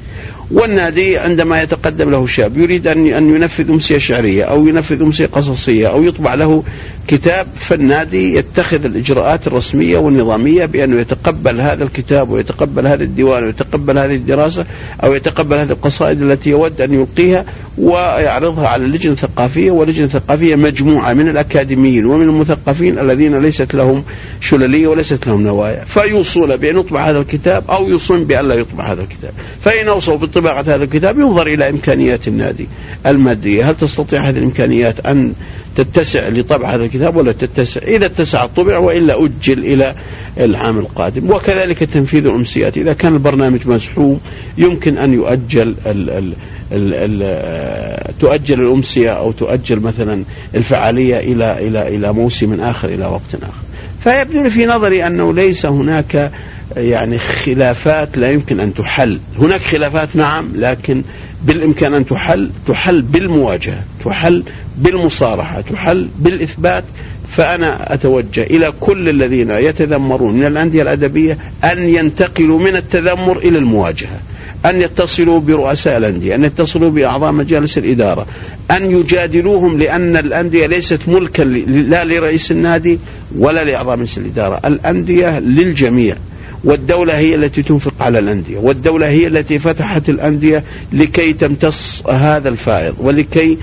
[0.51, 6.05] والنادي عندما يتقدم له شاب يريد أن ينفذ أمسية شعرية أو ينفذ أمسية قصصية أو
[6.05, 6.65] يطبع له
[7.09, 14.15] كتاب فالنادي يتخذ الإجراءات الرسمية والنظامية بأنه يتقبل هذا الكتاب ويتقبل هذا الديوان ويتقبل هذه
[14.15, 14.67] الدراسة
[15.05, 17.45] أو يتقبل هذه القصائد التي يود أن يلقيها
[17.79, 24.05] ويعرضها على اللجنة الثقافية واللجنة الثقافية مجموعة من الأكاديميين ومن المثقفين الذين ليست لهم
[24.41, 25.85] شللية وليست لهم نوايا.
[25.85, 29.33] فيوصون بأن يطبع هذا الكتاب أو يوصون بأن لا يطبع هذا الكتاب.
[29.61, 32.69] فإن أوصوا بطباعة هذا الكتاب ينظر إلى إمكانيات النادي
[33.07, 33.71] المادية.
[33.71, 35.33] هل تستطيع هذه الإمكانيات أن
[35.79, 39.95] تتسع لطبع هذا الكتاب ولا تتسع؟ إذا اتسع طبع وإلا أجل إلى
[40.39, 41.31] العام القادم.
[41.31, 44.21] وكذلك تنفيذ الأمسيات إذا كان البرنامج مزحوم
[44.59, 46.33] يمكن أن يؤجل ال ال
[46.73, 50.25] ال ال تؤجل الأمسية أو تؤجل مثلا
[50.55, 53.69] الفعالية إلى إلى إلى موسم آخر إلى وقت آخر.
[54.05, 56.31] فيبدو في نظري أنه ليس هناك
[56.77, 59.19] يعني خلافات لا يمكن أن تحل.
[59.39, 61.03] هناك خلافات نعم لكن
[61.45, 64.43] بالإمكان أن تحل تحل بالمواجهة تحل
[64.79, 66.85] بالمصارحة تحل بالإثبات.
[67.29, 74.21] فأنا أتوجه إلى كل الذين يتذمرون من الأندية الأدبية أن ينتقلوا من التذمر إلى المواجهة
[74.67, 78.27] أن يتصلوا برؤساء الأندية أن يتصلوا بأعضاء مجالس الإدارة
[78.71, 82.99] أن يجادلوهم لأن الأندية ليست ملكا لا لرئيس النادي
[83.39, 84.61] ولا لأعضاء مجلس الإدارة.
[84.65, 86.17] الأندية للجميع.
[86.65, 92.95] والدولة هي التي تنفق على الأندية والدولة هي التي فتحت الأندية لكي تمتص هذا الفائض
[92.99, 93.59] ولكي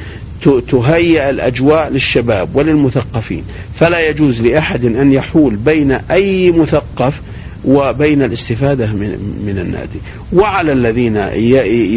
[0.70, 3.44] تهيئ الأجواء للشباب وللمثقفين.
[3.80, 7.22] فلا يجوز لأحد أن يحول بين أي مثقف
[7.66, 10.00] وبين الاستفادة من, من النادي.
[10.34, 11.16] وعلى الذين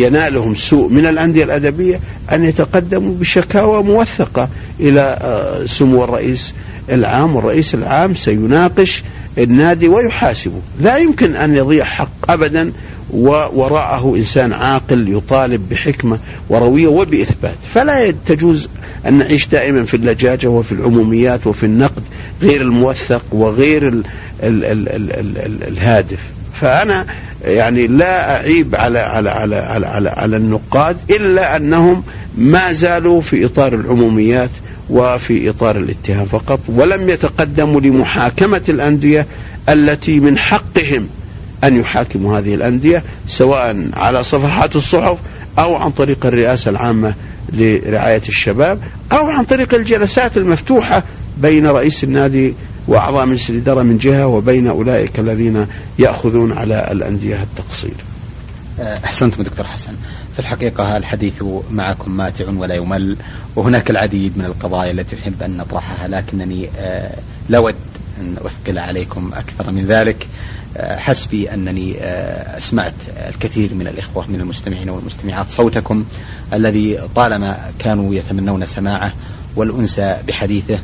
[0.05, 2.01] ينالهم سوء من الأندية الأدبية
[2.32, 4.49] أن يتقدموا بشكاوى موثقة
[4.80, 6.55] إلى آه، سمو الرئيس
[6.90, 7.36] العام.
[7.36, 9.03] والرئيس العام سيناقش
[9.39, 12.72] النادي ويحاسبه لا يمكن أن يضيع حق أبدا
[13.12, 16.18] ووراءه إنسان عاقل يطالب بحكمة
[16.49, 17.55] وروية وبإثبات.
[17.74, 18.68] فلا تجوز
[19.07, 22.03] أن نعيش دائما في اللجاجة وفي العموميات وفي النقد
[22.43, 24.03] غير الموثق وغير ال
[24.43, 26.20] ال ال ال ال ال الهادف.
[26.61, 27.07] فأنا
[27.45, 32.03] يعني لا أعيب على على على على, على, على النقاد إلا أنهم
[32.39, 34.51] ما زالوا في إطار العموميات
[34.91, 39.26] وفي إطار الاتهام فقط ولم يتقدموا لمحاكمة الأندية
[39.68, 41.09] التي من حقهم
[41.64, 45.18] أن يحاكموا هذه الأندية سواء على صفحات الصحف
[45.59, 47.14] أو عن طريق الرئاسة العامة
[47.53, 48.78] لرعاية الشباب
[49.12, 51.03] أو عن طريق الجلسات المفتوحة
[51.39, 52.55] بين رئيس النادي
[52.89, 55.66] وأعضاء مجلس الإدارة من جهة وبين أولئك الذين
[55.99, 57.95] يأخذون على الأندية التقصير.
[58.80, 59.92] أحسنتم دكتور حسن.
[60.32, 63.16] في الحقيقة الحديث معكم ماتع ولا يمل
[63.56, 67.18] وهناك العديد من القضايا التي أحب أن نطرحها لكنني آه،
[67.48, 67.74] لا أود
[68.20, 70.26] أن أثقل عليكم أكثر من ذلك.
[70.76, 72.94] آه، حسبي أنني آه، أسمعت
[73.28, 76.04] الكثير من الإخوة من المستمعين والمستمعات صوتكم
[76.52, 79.12] الذي طالما كانوا يتمنون سماعه
[79.56, 80.78] والأنس بحديثه آه،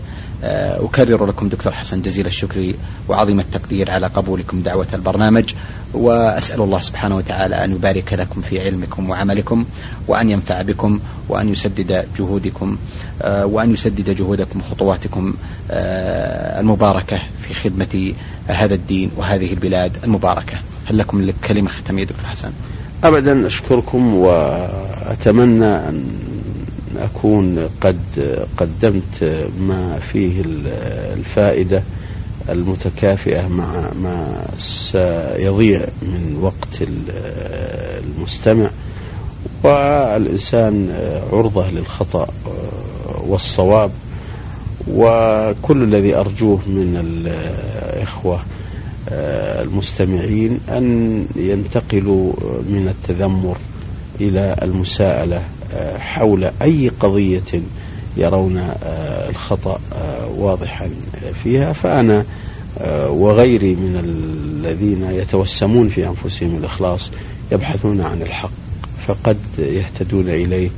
[0.84, 2.72] أكرر لكم دكتور حسن جزيل الشكر
[3.08, 5.54] وعظيم التقدير على قبولكم دعوة البرنامج
[5.94, 9.64] وأسأل الله سبحانه وتعالى أن يبارك لكم في علمكم وعملكم
[10.08, 12.76] وأن ينفع بكم وأن يسدد جهودكم
[13.22, 15.34] آه، وأن يسدد جهودكم وخطواتكم
[15.70, 17.18] آه، المباركة
[17.48, 18.12] في خدمة
[18.46, 20.56] هذا الدين وهذه البلاد المباركة.
[20.90, 22.50] هل لكم كلمة ختامية دكتور حسن؟
[23.04, 26.04] أبدا أشكركم وأتمنى أن
[26.98, 27.98] أكون قد
[28.56, 30.42] قدمت ما فيه
[31.14, 31.82] الفائدة
[32.48, 36.82] المتكافئة مع ما سيضيع من وقت
[38.04, 38.70] المستمع.
[39.62, 40.94] والإنسان
[41.32, 42.28] عرضة للخطأ
[43.26, 43.90] والصواب.
[44.90, 48.40] وكل الذي أرجوه من الإخوة
[49.62, 52.32] المستمعين أن ينتقلوا
[52.68, 53.56] من التذمر
[54.20, 55.42] إلى المساءلة
[55.98, 57.62] حول أي قضية
[58.16, 58.70] يرون
[59.30, 59.80] الخطأ
[60.36, 60.90] واضحا
[61.44, 61.72] فيها.
[61.72, 62.24] فأنا
[63.08, 67.10] وغيري من الذين يتوسمون في أنفسهم الإخلاص
[67.52, 68.50] يبحثون عن الحق
[69.06, 70.70] فقد يهتدون إليه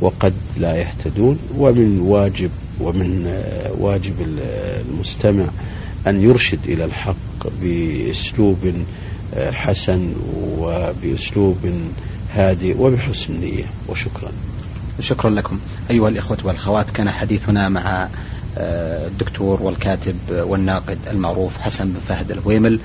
[0.00, 1.38] وقد لا يهتدون.
[1.58, 2.50] ومن واجب
[2.80, 3.42] ومن
[3.78, 5.44] واجب المستمع
[6.06, 8.58] أن يرشد إلى الحق بأسلوب
[9.36, 10.12] حسن
[10.58, 11.56] وبأسلوب
[12.34, 13.64] هادئ وبحسن نية.
[13.88, 14.32] وشكرا.
[15.00, 15.58] شكرا لكم.
[15.90, 18.08] أيها الإخوة والأخوات كان حديثنا مع
[18.58, 22.74] آه، الدكتور والكاتب والناقد المعروف حسن بن فهد الهويمل.
[22.74, 22.78] آه،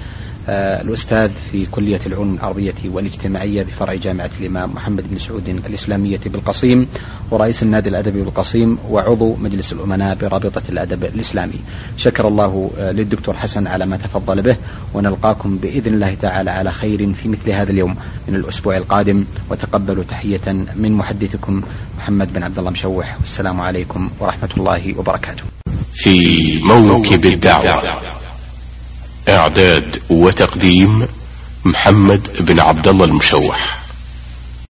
[0.50, 6.88] الأستاذ في كلية العلوم العربية والاجتماعية بفرع جامعة الإمام محمد بن سعود الإسلامية بالقصيم
[7.32, 11.60] ورئيس النادي الأدبي بالقصيم وعضو مجلس الأمناء برابطة الأدب الإسلامي.
[11.98, 14.56] شكر الله آه، للدكتور حسن على ما تفضل به
[14.94, 17.96] ونلقاكم بإذن الله تعالى على خير في مثل هذا اليوم
[18.28, 19.26] من الأسبوع القادم.
[19.50, 21.62] وتقبلوا تحية من محدثكم
[21.98, 23.18] محمد بن عبد الله مشوح.
[23.20, 25.44] والسلام عليكم ورحمة الله وبركاته.
[25.94, 28.17] في موكب الدعوة.
[29.38, 31.08] إعداد وتقديم
[31.66, 33.87] محمد بن عبد الله المشوح.